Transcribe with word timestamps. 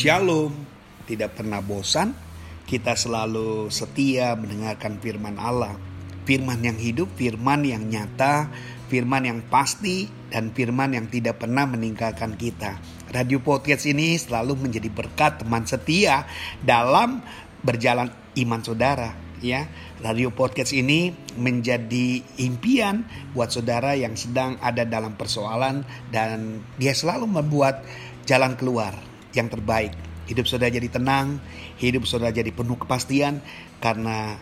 Shalom, 0.00 0.56
tidak 1.04 1.36
pernah 1.36 1.60
bosan. 1.60 2.16
Kita 2.64 2.96
selalu 2.96 3.68
setia 3.68 4.32
mendengarkan 4.32 4.96
firman 4.96 5.36
Allah. 5.36 5.76
Firman 6.24 6.64
yang 6.64 6.80
hidup, 6.80 7.12
firman 7.20 7.68
yang 7.68 7.84
nyata, 7.84 8.48
firman 8.88 9.28
yang 9.28 9.44
pasti, 9.52 10.08
dan 10.32 10.56
firman 10.56 10.96
yang 10.96 11.12
tidak 11.12 11.44
pernah 11.44 11.68
meninggalkan 11.68 12.32
kita. 12.40 12.80
Radio 13.12 13.44
Podcast 13.44 13.84
ini 13.84 14.16
selalu 14.16 14.56
menjadi 14.56 14.88
berkat 14.88 15.44
teman 15.44 15.68
setia 15.68 16.24
dalam 16.64 17.20
berjalan 17.60 18.08
iman 18.40 18.64
saudara. 18.64 19.12
Ya, 19.44 19.68
radio 20.00 20.32
podcast 20.32 20.72
ini 20.76 21.12
menjadi 21.36 22.24
impian 22.40 23.04
buat 23.36 23.52
saudara 23.52 23.96
yang 23.96 24.16
sedang 24.16 24.56
ada 24.64 24.84
dalam 24.84 25.16
persoalan 25.16 25.84
dan 26.08 26.60
dia 26.76 26.92
selalu 26.92 27.24
membuat 27.24 27.80
jalan 28.28 28.52
keluar 28.60 29.09
yang 29.34 29.50
terbaik. 29.50 29.94
Hidup 30.30 30.46
saudara 30.46 30.70
jadi 30.70 30.86
tenang, 30.86 31.42
hidup 31.82 32.06
saudara 32.06 32.30
jadi 32.30 32.54
penuh 32.54 32.78
kepastian 32.78 33.42
karena 33.82 34.38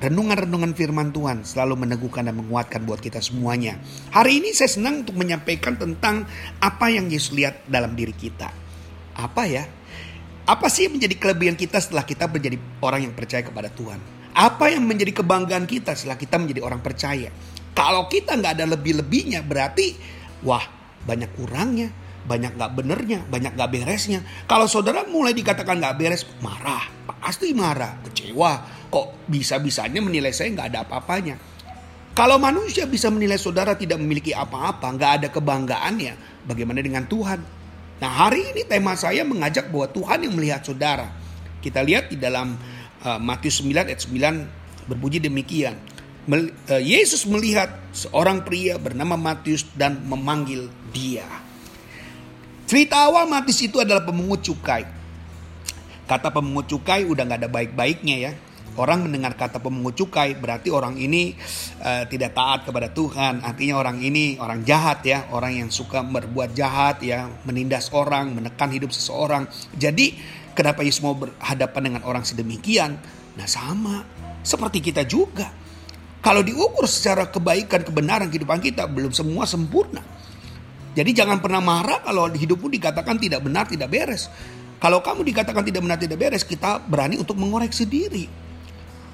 renungan-renungan 0.00 0.72
firman 0.72 1.12
Tuhan 1.12 1.44
selalu 1.44 1.84
meneguhkan 1.84 2.24
dan 2.24 2.40
menguatkan 2.40 2.88
buat 2.88 3.04
kita 3.04 3.20
semuanya. 3.20 3.76
Hari 4.16 4.40
ini 4.40 4.56
saya 4.56 4.72
senang 4.72 5.04
untuk 5.04 5.20
menyampaikan 5.20 5.76
tentang 5.76 6.24
apa 6.56 6.88
yang 6.88 7.12
Yesus 7.12 7.36
lihat 7.36 7.68
dalam 7.68 7.92
diri 7.92 8.16
kita. 8.16 8.48
Apa 9.12 9.44
ya? 9.44 9.68
Apa 10.48 10.72
sih 10.72 10.88
menjadi 10.88 11.20
kelebihan 11.20 11.54
kita 11.54 11.78
setelah 11.84 12.08
kita 12.08 12.24
menjadi 12.24 12.56
orang 12.80 13.04
yang 13.04 13.14
percaya 13.14 13.44
kepada 13.44 13.68
Tuhan? 13.68 14.00
Apa 14.32 14.72
yang 14.72 14.88
menjadi 14.88 15.20
kebanggaan 15.20 15.68
kita 15.68 15.92
setelah 15.92 16.16
kita 16.16 16.40
menjadi 16.40 16.64
orang 16.64 16.80
percaya? 16.80 17.28
Kalau 17.76 18.08
kita 18.08 18.40
nggak 18.40 18.56
ada 18.56 18.66
lebih-lebihnya 18.72 19.44
berarti 19.44 19.94
wah 20.42 20.64
banyak 21.04 21.28
kurangnya 21.36 21.92
banyak 22.26 22.56
gak 22.56 22.72
benernya, 22.76 23.24
banyak 23.26 23.56
gak 23.56 23.70
beresnya. 23.72 24.20
Kalau 24.44 24.68
saudara 24.68 25.06
mulai 25.08 25.32
dikatakan 25.32 25.80
gak 25.80 25.96
beres, 25.96 26.22
marah, 26.44 26.84
pasti 27.20 27.52
marah, 27.56 28.00
kecewa. 28.04 28.82
Kok 28.90 29.30
bisa-bisanya 29.30 30.02
menilai 30.02 30.34
saya 30.34 30.50
gak 30.52 30.68
ada 30.74 30.78
apa-apanya. 30.84 31.38
Kalau 32.10 32.42
manusia 32.42 32.84
bisa 32.90 33.06
menilai 33.08 33.38
saudara 33.38 33.78
tidak 33.78 34.02
memiliki 34.02 34.34
apa-apa, 34.34 34.90
gak 34.98 35.12
ada 35.22 35.28
kebanggaannya, 35.30 36.44
bagaimana 36.44 36.82
dengan 36.82 37.06
Tuhan? 37.06 37.40
Nah 38.00 38.10
hari 38.10 38.50
ini 38.56 38.64
tema 38.64 38.96
saya 38.96 39.22
mengajak 39.28 39.68
bahwa 39.68 39.86
Tuhan 39.92 40.18
yang 40.24 40.34
melihat 40.34 40.64
saudara. 40.64 41.12
Kita 41.60 41.84
lihat 41.84 42.08
di 42.08 42.16
dalam 42.16 42.56
uh, 43.04 43.20
Matius 43.20 43.60
9 43.60 43.92
ayat 43.92 44.00
9 44.08 44.88
berbunyi 44.88 45.20
demikian. 45.20 45.76
Uh, 46.30 46.80
Yesus 46.80 47.28
melihat 47.28 47.68
seorang 47.92 48.40
pria 48.40 48.80
bernama 48.80 49.20
Matius 49.20 49.68
dan 49.76 50.00
memanggil 50.08 50.72
dia. 50.90 51.28
Cerita 52.70 53.02
awal 53.02 53.26
Matius 53.26 53.66
itu 53.66 53.82
adalah 53.82 54.06
pemungut 54.06 54.46
cukai. 54.46 54.86
Kata 56.06 56.30
pemungut 56.30 56.70
cukai 56.70 57.02
udah 57.02 57.26
gak 57.26 57.42
ada 57.42 57.50
baik-baiknya 57.50 58.30
ya. 58.30 58.32
Orang 58.78 59.10
mendengar 59.10 59.34
kata 59.34 59.58
pemungut 59.58 59.98
cukai 59.98 60.38
berarti 60.38 60.70
orang 60.70 60.94
ini 60.94 61.34
uh, 61.82 62.06
tidak 62.06 62.30
taat 62.30 62.70
kepada 62.70 62.86
Tuhan. 62.94 63.42
Artinya 63.42 63.74
orang 63.74 63.98
ini 63.98 64.38
orang 64.38 64.62
jahat 64.62 65.02
ya, 65.02 65.26
orang 65.34 65.58
yang 65.58 65.66
suka 65.66 66.06
berbuat 66.06 66.54
jahat 66.54 67.02
ya, 67.02 67.26
menindas 67.42 67.90
orang, 67.90 68.38
menekan 68.38 68.70
hidup 68.70 68.94
seseorang. 68.94 69.50
Jadi 69.74 70.14
kenapa 70.54 70.86
Yesus 70.86 71.02
mau 71.02 71.18
berhadapan 71.18 71.90
dengan 71.90 72.02
orang 72.06 72.22
sedemikian? 72.22 72.94
Nah 73.34 73.50
sama, 73.50 74.06
seperti 74.46 74.78
kita 74.78 75.02
juga. 75.02 75.50
Kalau 76.22 76.46
diukur 76.46 76.86
secara 76.86 77.26
kebaikan, 77.26 77.82
kebenaran 77.82 78.30
kehidupan 78.30 78.62
kita 78.62 78.86
belum 78.86 79.10
semua 79.10 79.42
sempurna. 79.42 80.06
Jadi 80.90 81.10
jangan 81.14 81.38
pernah 81.38 81.62
marah 81.62 82.02
kalau 82.02 82.26
hidupmu 82.26 82.66
dikatakan 82.66 83.14
tidak 83.20 83.46
benar, 83.46 83.70
tidak 83.70 83.88
beres. 83.90 84.26
Kalau 84.80 85.04
kamu 85.04 85.22
dikatakan 85.22 85.62
tidak 85.62 85.84
benar, 85.84 85.98
tidak 86.00 86.18
beres, 86.18 86.42
kita 86.42 86.82
berani 86.82 87.20
untuk 87.20 87.36
mengoreksi 87.36 87.84
diri. 87.86 88.26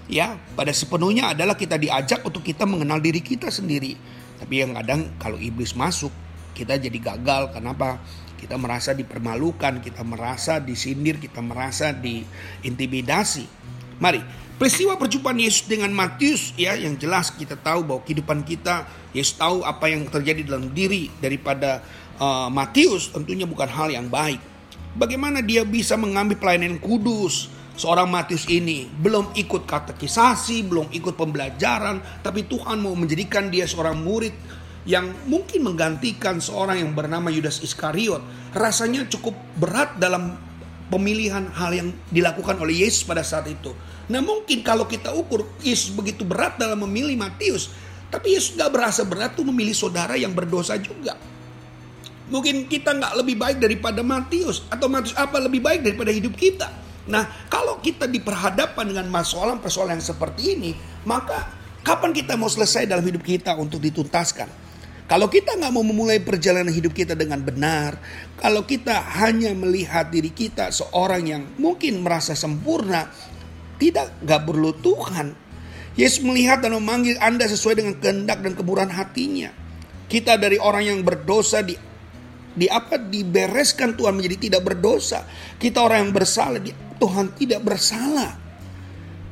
Ya, 0.06 0.38
pada 0.54 0.70
sepenuhnya 0.70 1.34
adalah 1.34 1.58
kita 1.58 1.74
diajak 1.74 2.22
untuk 2.22 2.46
kita 2.46 2.62
mengenal 2.62 3.02
diri 3.02 3.18
kita 3.18 3.50
sendiri. 3.50 3.98
Tapi 4.38 4.54
yang 4.62 4.72
kadang 4.78 5.18
kalau 5.18 5.34
iblis 5.36 5.74
masuk, 5.74 6.14
kita 6.54 6.78
jadi 6.78 6.96
gagal. 6.96 7.50
Kenapa? 7.50 7.98
Kita 8.38 8.54
merasa 8.54 8.94
dipermalukan, 8.94 9.82
kita 9.82 10.06
merasa 10.06 10.62
disindir, 10.62 11.18
kita 11.18 11.42
merasa 11.42 11.90
diintimidasi. 11.90 13.44
Mari 13.98 14.45
Peristiwa 14.56 14.96
perjumpaan 14.96 15.36
Yesus 15.36 15.68
dengan 15.68 15.92
Matius 15.92 16.56
ya 16.56 16.72
yang 16.80 16.96
jelas 16.96 17.28
kita 17.28 17.60
tahu 17.60 17.84
bahwa 17.84 18.00
kehidupan 18.00 18.40
kita 18.40 18.88
Yesus 19.12 19.36
tahu 19.36 19.60
apa 19.60 19.92
yang 19.92 20.08
terjadi 20.08 20.48
dalam 20.48 20.72
diri 20.72 21.12
daripada 21.20 21.84
uh, 22.16 22.48
Matius 22.48 23.12
tentunya 23.12 23.44
bukan 23.44 23.68
hal 23.68 23.92
yang 23.92 24.08
baik. 24.08 24.40
Bagaimana 24.96 25.44
dia 25.44 25.60
bisa 25.60 26.00
mengambil 26.00 26.40
pelayanan 26.40 26.80
kudus 26.80 27.52
seorang 27.76 28.08
Matius 28.08 28.48
ini 28.48 28.88
belum 28.88 29.36
ikut 29.36 29.68
katekisasi, 29.68 30.64
belum 30.64 30.88
ikut 30.88 31.12
pembelajaran, 31.20 32.24
tapi 32.24 32.48
Tuhan 32.48 32.80
mau 32.80 32.96
menjadikan 32.96 33.52
dia 33.52 33.68
seorang 33.68 34.00
murid 34.00 34.32
yang 34.88 35.12
mungkin 35.28 35.68
menggantikan 35.68 36.40
seorang 36.40 36.80
yang 36.80 36.96
bernama 36.96 37.28
Yudas 37.28 37.60
Iskariot. 37.60 38.24
Rasanya 38.56 39.04
cukup 39.04 39.36
berat 39.60 40.00
dalam 40.00 40.45
pemilihan 40.88 41.50
hal 41.50 41.70
yang 41.74 41.88
dilakukan 42.10 42.56
oleh 42.58 42.86
Yesus 42.86 43.02
pada 43.02 43.26
saat 43.26 43.46
itu. 43.50 43.74
Nah 44.06 44.22
mungkin 44.22 44.62
kalau 44.62 44.86
kita 44.86 45.10
ukur 45.10 45.46
Yesus 45.62 45.90
begitu 45.90 46.22
berat 46.22 46.58
dalam 46.58 46.86
memilih 46.86 47.18
Matius, 47.18 47.74
tapi 48.06 48.38
Yesus 48.38 48.54
gak 48.54 48.70
berasa 48.70 49.02
berat 49.02 49.34
tuh 49.34 49.42
memilih 49.46 49.74
saudara 49.74 50.14
yang 50.14 50.30
berdosa 50.30 50.78
juga. 50.78 51.18
Mungkin 52.26 52.66
kita 52.66 52.90
nggak 52.90 53.22
lebih 53.22 53.38
baik 53.38 53.58
daripada 53.62 54.02
Matius 54.02 54.66
atau 54.66 54.90
Matius 54.90 55.14
apa 55.14 55.38
lebih 55.38 55.62
baik 55.62 55.86
daripada 55.86 56.10
hidup 56.10 56.34
kita. 56.34 56.66
Nah 57.06 57.46
kalau 57.46 57.78
kita 57.78 58.10
diperhadapkan 58.10 58.82
dengan 58.82 59.06
persoalan-persoalan 59.14 60.02
yang 60.02 60.06
seperti 60.10 60.58
ini, 60.58 60.74
maka 61.06 61.46
kapan 61.86 62.10
kita 62.10 62.34
mau 62.34 62.50
selesai 62.50 62.90
dalam 62.90 63.06
hidup 63.06 63.22
kita 63.22 63.54
untuk 63.54 63.78
dituntaskan? 63.78 64.65
Kalau 65.06 65.30
kita 65.30 65.54
nggak 65.54 65.70
mau 65.70 65.86
memulai 65.86 66.18
perjalanan 66.18 66.74
hidup 66.74 66.90
kita 66.90 67.14
dengan 67.14 67.38
benar, 67.38 67.94
kalau 68.42 68.66
kita 68.66 69.06
hanya 69.22 69.54
melihat 69.54 70.10
diri 70.10 70.34
kita 70.34 70.74
seorang 70.74 71.22
yang 71.22 71.42
mungkin 71.62 72.02
merasa 72.02 72.34
sempurna, 72.34 73.06
tidak 73.78 74.18
nggak 74.26 74.42
perlu 74.42 74.74
Tuhan. 74.82 75.46
Yesus 75.94 76.26
melihat 76.26 76.58
dan 76.58 76.74
memanggil 76.74 77.16
Anda 77.22 77.46
sesuai 77.46 77.78
dengan 77.78 77.94
kehendak 78.02 78.42
dan 78.42 78.52
keburuan 78.58 78.90
hatinya. 78.90 79.54
Kita 80.10 80.36
dari 80.42 80.58
orang 80.58 80.82
yang 80.90 81.00
berdosa 81.06 81.62
di 81.62 81.78
di 82.56 82.66
apa 82.66 82.98
dibereskan 82.98 83.94
Tuhan 83.94 84.18
menjadi 84.18 84.50
tidak 84.50 84.62
berdosa. 84.74 85.22
Kita 85.54 85.86
orang 85.86 86.10
yang 86.10 86.12
bersalah, 86.18 86.58
di, 86.58 86.74
Tuhan 86.98 87.30
tidak 87.38 87.62
bersalah. 87.62 88.30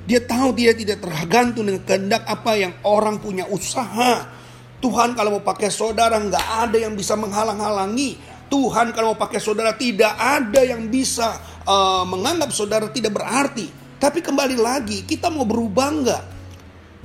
Dia 0.07 0.23
tahu 0.23 0.55
dia 0.55 0.71
tidak 0.71 1.03
tergantung 1.03 1.67
dengan 1.67 1.83
kehendak 1.83 2.23
apa 2.31 2.53
yang 2.63 2.73
orang 2.87 3.19
punya 3.19 3.49
usaha 3.51 4.44
Tuhan 4.85 5.17
kalau 5.17 5.41
mau 5.41 5.45
pakai 5.45 5.73
saudara 5.73 6.21
nggak 6.21 6.69
ada 6.69 6.77
yang 6.77 6.93
bisa 6.93 7.17
menghalang-halangi. 7.17 8.21
Tuhan 8.53 8.93
kalau 8.93 9.17
mau 9.17 9.19
pakai 9.19 9.41
saudara 9.41 9.73
tidak 9.73 10.13
ada 10.13 10.61
yang 10.61 10.93
bisa 10.93 11.41
uh, 11.65 12.05
menganggap 12.05 12.53
saudara 12.53 12.93
tidak 12.93 13.17
berarti. 13.17 13.73
Tapi 13.97 14.21
kembali 14.21 14.61
lagi 14.61 15.09
kita 15.09 15.33
mau 15.33 15.49
berubah 15.49 15.89
nggak? 15.89 16.23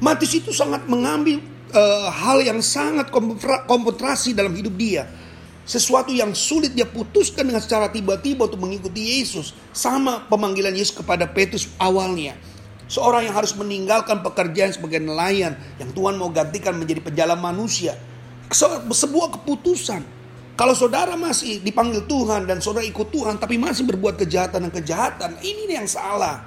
Matius 0.03 0.44
itu 0.44 0.51
sangat 0.51 0.84
mengambil 0.91 1.39
uh, 1.72 2.12
hal 2.12 2.44
yang 2.44 2.59
sangat 2.59 3.07
konsentrasi 3.63 4.35
dalam 4.35 4.51
hidup 4.59 4.75
dia. 4.75 5.07
Sesuatu 5.63 6.12
yang 6.12 6.35
sulit 6.35 6.75
dia 6.75 6.84
putuskan 6.84 7.47
dengan 7.47 7.63
secara 7.63 7.88
tiba-tiba 7.88 8.51
untuk 8.51 8.59
mengikuti 8.59 9.23
Yesus. 9.23 9.56
Sama 9.72 10.28
pemanggilan 10.28 10.75
Yesus 10.75 11.00
kepada 11.00 11.31
Petrus 11.31 11.72
awalnya. 11.79 12.35
Seorang 12.89 13.29
yang 13.29 13.38
harus 13.38 13.53
meninggalkan 13.53 14.25
pekerjaan 14.25 14.73
sebagai 14.73 14.97
nelayan 14.97 15.53
yang 15.77 15.94
Tuhan 15.94 16.17
mau 16.17 16.33
gantikan 16.33 16.73
menjadi 16.73 17.05
pejalan 17.05 17.38
manusia. 17.38 17.94
Sebuah 18.50 19.38
keputusan. 19.38 20.01
Kalau 20.57 20.74
saudara 20.74 21.13
masih 21.13 21.62
dipanggil 21.62 22.09
Tuhan 22.09 22.50
dan 22.50 22.59
saudara 22.59 22.83
ikut 22.83 23.13
Tuhan 23.13 23.38
tapi 23.38 23.62
masih 23.62 23.86
berbuat 23.86 24.18
kejahatan 24.18 24.68
dan 24.68 24.74
kejahatan, 24.74 25.38
ini 25.39 25.69
yang 25.69 25.86
salah. 25.86 26.44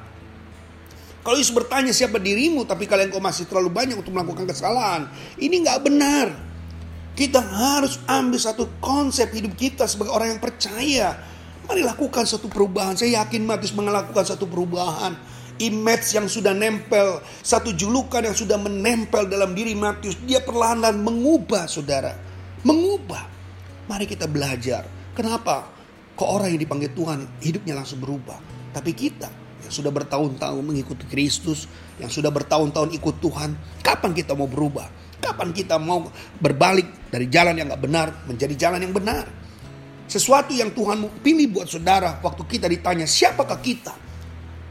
Kalau 1.23 1.39
Yesus 1.39 1.55
bertanya 1.55 1.95
siapa 1.95 2.19
dirimu 2.19 2.67
tapi 2.67 2.91
kalian 2.91 3.15
kok 3.15 3.23
masih 3.23 3.47
terlalu 3.47 3.71
banyak 3.71 3.95
untuk 3.95 4.11
melakukan 4.11 4.43
kesalahan, 4.45 5.07
ini 5.39 5.63
nggak 5.63 5.81
benar. 5.81 6.29
Kita 7.15 7.39
harus 7.39 8.03
ambil 8.11 8.41
satu 8.43 8.67
konsep 8.83 9.31
hidup 9.31 9.55
kita 9.55 9.87
sebagai 9.87 10.11
orang 10.11 10.35
yang 10.37 10.43
percaya. 10.43 11.23
Mari 11.71 11.87
lakukan 11.87 12.27
satu 12.27 12.51
perubahan. 12.51 12.99
Saya 12.99 13.23
yakin 13.23 13.47
Matius 13.47 13.71
melakukan 13.73 14.27
satu 14.27 14.51
perubahan 14.51 15.15
image 15.61 16.17
yang 16.17 16.31
sudah 16.31 16.57
nempel, 16.57 17.21
satu 17.45 17.75
julukan 17.77 18.25
yang 18.25 18.37
sudah 18.37 18.57
menempel 18.57 19.29
dalam 19.29 19.53
diri 19.53 19.77
Matius, 19.77 20.17
dia 20.25 20.41
perlahan-lahan 20.41 20.97
mengubah 20.97 21.69
saudara. 21.69 22.17
Mengubah. 22.65 23.29
Mari 23.91 24.07
kita 24.09 24.31
belajar. 24.31 24.87
Kenapa? 25.13 25.69
Kok 26.17 26.29
orang 26.29 26.55
yang 26.55 26.63
dipanggil 26.63 26.93
Tuhan 26.95 27.43
hidupnya 27.43 27.77
langsung 27.77 28.01
berubah. 28.01 28.39
Tapi 28.73 28.97
kita 28.97 29.29
yang 29.63 29.73
sudah 29.73 29.93
bertahun-tahun 29.93 30.63
mengikuti 30.65 31.05
Kristus, 31.09 31.69
yang 32.01 32.09
sudah 32.09 32.33
bertahun-tahun 32.33 32.95
ikut 32.97 33.17
Tuhan, 33.21 33.51
kapan 33.85 34.13
kita 34.17 34.33
mau 34.33 34.49
berubah? 34.49 34.89
Kapan 35.23 35.55
kita 35.55 35.79
mau 35.79 36.11
berbalik 36.43 37.11
dari 37.15 37.31
jalan 37.31 37.55
yang 37.55 37.71
gak 37.71 37.83
benar 37.83 38.09
menjadi 38.27 38.55
jalan 38.59 38.83
yang 38.83 38.91
benar? 38.91 39.25
Sesuatu 40.11 40.51
yang 40.51 40.75
Tuhan 40.75 41.23
pilih 41.23 41.57
buat 41.57 41.71
saudara 41.71 42.19
waktu 42.21 42.43
kita 42.45 42.67
ditanya 42.67 43.07
siapakah 43.07 43.63
kita. 43.63 44.02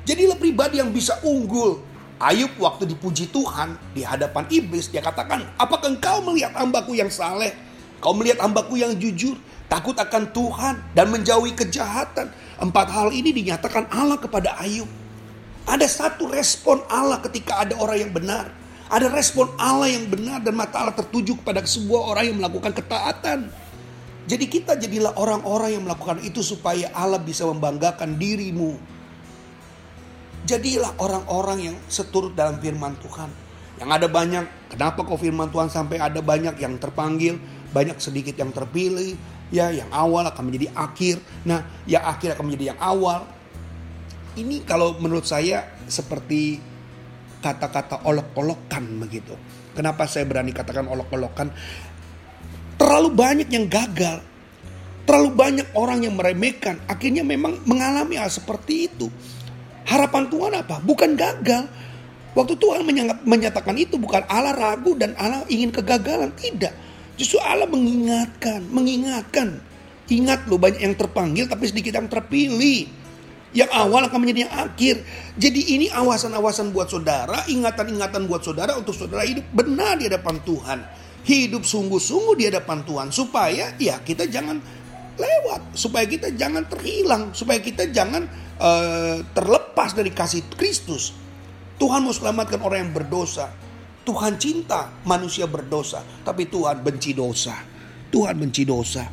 Jadilah 0.01 0.37
pribadi 0.37 0.81
yang 0.81 0.89
bisa 0.89 1.21
unggul. 1.21 1.81
Ayub 2.21 2.53
waktu 2.61 2.85
dipuji 2.85 3.33
Tuhan 3.33 3.77
di 3.97 4.05
hadapan 4.05 4.45
iblis 4.53 4.89
dia 4.89 5.01
katakan, 5.01 5.41
apakah 5.57 5.89
engkau 5.89 6.21
melihat 6.21 6.53
hambaku 6.53 6.93
yang 6.93 7.09
saleh? 7.09 7.49
Kau 7.97 8.13
melihat 8.13 8.45
hambaku 8.45 8.77
yang 8.77 8.93
jujur, 8.97 9.37
takut 9.65 9.97
akan 9.97 10.29
Tuhan 10.29 10.81
dan 10.93 11.09
menjauhi 11.09 11.53
kejahatan. 11.57 12.29
Empat 12.61 12.93
hal 12.93 13.09
ini 13.09 13.33
dinyatakan 13.33 13.89
Allah 13.89 14.21
kepada 14.21 14.53
Ayub. 14.61 14.89
Ada 15.65 15.85
satu 15.85 16.29
respon 16.29 16.81
Allah 16.89 17.21
ketika 17.25 17.65
ada 17.65 17.73
orang 17.77 18.09
yang 18.09 18.13
benar. 18.13 18.53
Ada 18.89 19.09
respon 19.09 19.49
Allah 19.57 19.89
yang 19.89 20.09
benar 20.09 20.45
dan 20.45 20.53
mata 20.53 20.77
Allah 20.81 20.97
tertuju 20.97 21.41
kepada 21.41 21.65
sebuah 21.65 22.11
orang 22.13 22.23
yang 22.27 22.37
melakukan 22.37 22.73
ketaatan. 22.75 23.49
Jadi 24.29 24.45
kita 24.45 24.77
jadilah 24.77 25.17
orang-orang 25.17 25.79
yang 25.79 25.83
melakukan 25.89 26.21
itu 26.21 26.45
supaya 26.45 26.93
Allah 26.93 27.17
bisa 27.17 27.49
membanggakan 27.49 28.19
dirimu. 28.21 28.77
Jadilah 30.51 30.99
orang-orang 30.99 31.71
yang 31.71 31.77
seturut 31.87 32.35
dalam 32.35 32.59
firman 32.59 32.91
Tuhan. 32.99 33.31
Yang 33.79 33.89
ada 33.95 34.07
banyak, 34.11 34.45
kenapa 34.75 34.99
kok 35.07 35.15
firman 35.15 35.47
Tuhan 35.47 35.71
sampai 35.71 35.95
ada 35.95 36.19
banyak 36.19 36.59
yang 36.59 36.75
terpanggil, 36.75 37.39
banyak 37.71 37.95
sedikit 38.03 38.35
yang 38.35 38.51
terpilih, 38.51 39.15
ya 39.47 39.71
yang 39.71 39.87
awal 39.95 40.27
akan 40.27 40.51
menjadi 40.51 40.75
akhir. 40.75 41.23
Nah, 41.47 41.63
yang 41.87 42.03
akhir 42.03 42.35
akan 42.35 42.51
menjadi 42.51 42.75
yang 42.75 42.79
awal. 42.83 43.23
Ini 44.35 44.67
kalau 44.67 44.99
menurut 44.99 45.23
saya 45.23 45.71
seperti 45.87 46.59
kata-kata 47.39 48.03
olok-olokan 48.03 49.07
begitu. 49.07 49.39
Kenapa 49.71 50.03
saya 50.03 50.27
berani 50.27 50.51
katakan 50.51 50.91
olok-olokan? 50.91 51.47
Terlalu 52.75 53.09
banyak 53.15 53.47
yang 53.47 53.71
gagal. 53.71 54.19
Terlalu 55.07 55.31
banyak 55.31 55.67
orang 55.79 56.03
yang 56.03 56.19
meremehkan. 56.19 56.75
Akhirnya 56.91 57.23
memang 57.23 57.55
mengalami 57.63 58.19
hal 58.19 58.27
seperti 58.27 58.91
itu. 58.91 59.07
Harapan 59.91 60.31
Tuhan 60.31 60.51
apa? 60.55 60.79
Bukan 60.79 61.19
gagal. 61.19 61.67
Waktu 62.31 62.55
Tuhan 62.55 62.87
menyatakan 63.27 63.75
itu 63.75 63.99
bukan 63.99 64.23
Allah 64.31 64.55
ragu 64.55 64.95
dan 64.95 65.11
Allah 65.19 65.43
ingin 65.51 65.67
kegagalan. 65.67 66.31
Tidak. 66.31 66.71
Justru 67.19 67.43
Allah 67.43 67.67
mengingatkan. 67.67 68.63
Mengingatkan. 68.71 69.59
Ingat 70.07 70.47
loh 70.47 70.55
banyak 70.55 70.79
yang 70.79 70.95
terpanggil 70.95 71.51
tapi 71.51 71.67
sedikit 71.67 71.99
yang 71.99 72.07
terpilih. 72.07 72.87
Yang 73.51 73.67
awal 73.75 74.07
akan 74.07 74.23
menjadi 74.23 74.47
yang 74.47 74.55
akhir. 74.55 74.95
Jadi 75.35 75.75
ini 75.75 75.91
awasan-awasan 75.91 76.71
buat 76.71 76.87
saudara, 76.87 77.43
ingatan-ingatan 77.51 78.23
buat 78.31 78.47
saudara 78.47 78.79
untuk 78.79 78.95
saudara 78.95 79.27
hidup 79.27 79.43
benar 79.51 79.99
di 79.99 80.07
hadapan 80.07 80.39
Tuhan 80.47 80.79
hidup 81.21 81.61
sungguh-sungguh 81.65 82.35
di 82.37 82.43
hadapan 82.49 82.81
Tuhan 82.81 83.07
supaya 83.13 83.77
ya 83.77 84.01
kita 84.01 84.25
jangan 84.25 84.57
lewat, 85.21 85.77
supaya 85.77 86.05
kita 86.09 86.33
jangan 86.33 86.65
terhilang, 86.65 87.29
supaya 87.35 87.61
kita 87.61 87.85
jangan 87.93 88.25
uh, 88.61 89.17
terlepas 89.33 89.97
dari 89.97 90.13
kasih 90.13 90.45
Kristus. 90.53 91.17
Tuhan 91.81 92.05
mau 92.05 92.13
selamatkan 92.13 92.61
orang 92.61 92.87
yang 92.87 92.93
berdosa. 92.93 93.49
Tuhan 94.05 94.37
cinta 94.37 94.93
manusia 95.05 95.45
berdosa, 95.49 96.01
tapi 96.21 96.45
Tuhan 96.45 96.85
benci 96.85 97.17
dosa. 97.17 97.57
Tuhan 98.13 98.37
benci 98.37 98.65
dosa, 98.65 99.07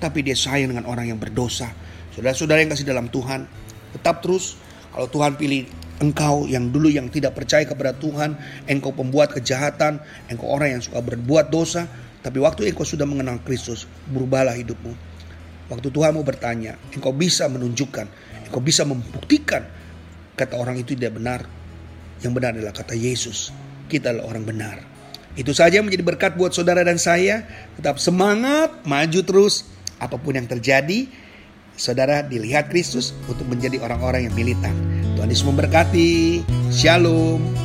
tapi 0.00 0.24
dia 0.24 0.36
sayang 0.36 0.72
dengan 0.72 0.88
orang 0.88 1.12
yang 1.12 1.20
berdosa. 1.20 1.68
Saudara-saudara 2.14 2.62
yang 2.62 2.70
kasih 2.70 2.86
dalam 2.86 3.10
Tuhan, 3.10 3.44
tetap 3.96 4.22
terus 4.22 4.54
kalau 4.94 5.10
Tuhan 5.10 5.34
pilih 5.34 5.66
engkau 5.98 6.46
yang 6.46 6.70
dulu 6.70 6.86
yang 6.86 7.10
tidak 7.10 7.34
percaya 7.34 7.66
kepada 7.66 7.96
Tuhan, 7.96 8.38
engkau 8.70 8.94
pembuat 8.94 9.34
kejahatan, 9.34 9.98
engkau 10.30 10.46
orang 10.46 10.78
yang 10.78 10.82
suka 10.84 11.02
berbuat 11.02 11.50
dosa, 11.50 11.90
tapi 12.22 12.38
waktu 12.38 12.70
engkau 12.70 12.86
sudah 12.86 13.08
mengenal 13.08 13.42
Kristus, 13.42 13.90
berubahlah 14.06 14.54
hidupmu. 14.54 14.94
Waktu 15.72 15.88
Tuhan 15.88 16.12
mau 16.14 16.22
bertanya, 16.22 16.76
engkau 16.92 17.10
bisa 17.10 17.48
menunjukkan, 17.48 18.06
engkau 18.48 18.62
bisa 18.62 18.86
membuktikan 18.86 19.64
kata 20.34 20.54
orang 20.58 20.78
itu 20.78 20.94
tidak 20.94 21.18
benar. 21.18 21.46
Yang 22.22 22.32
benar 22.34 22.50
adalah 22.56 22.74
kata 22.74 22.94
Yesus. 22.96 23.52
Kita 23.90 24.10
adalah 24.14 24.32
orang 24.32 24.44
benar. 24.46 24.76
Itu 25.34 25.50
saja 25.50 25.82
menjadi 25.82 26.06
berkat 26.06 26.32
buat 26.38 26.54
saudara 26.54 26.86
dan 26.86 26.96
saya. 26.96 27.44
Tetap 27.78 27.98
semangat, 27.98 28.86
maju 28.86 29.20
terus. 29.26 29.66
Apa 29.98 30.18
pun 30.18 30.38
yang 30.38 30.46
terjadi, 30.46 31.10
saudara 31.74 32.22
dilihat 32.22 32.70
Kristus 32.70 33.14
untuk 33.26 33.46
menjadi 33.50 33.82
orang-orang 33.82 34.30
yang 34.30 34.34
militan. 34.34 34.74
Tuhan 35.18 35.30
Yesus 35.30 35.46
memberkati. 35.46 36.42
Shalom. 36.70 37.63